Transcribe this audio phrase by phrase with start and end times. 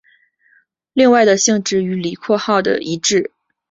[0.93, 3.29] 另外的性质和李括号的一致。